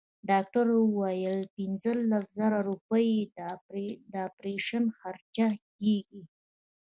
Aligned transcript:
ډاکټر 0.29 0.65
وويل 0.81 1.37
چې 1.43 1.47
پنځلس 1.55 2.25
زره 2.37 2.59
روپۍ 2.69 3.07
يې 3.77 3.89
د 4.11 4.13
اپرېشن 4.29 4.83
خرچه 4.99 5.47
کيږي. 5.77 6.23